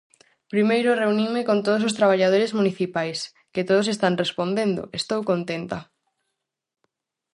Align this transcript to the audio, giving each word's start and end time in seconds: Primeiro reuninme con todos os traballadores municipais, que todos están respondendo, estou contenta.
Primeiro 0.53 0.91
reuninme 1.03 1.41
con 1.49 1.57
todos 1.65 1.83
os 1.87 1.95
traballadores 1.99 2.51
municipais, 2.59 3.19
que 3.53 3.67
todos 3.69 3.87
están 3.93 4.13
respondendo, 4.23 4.81
estou 4.99 5.19
contenta. 5.31 5.79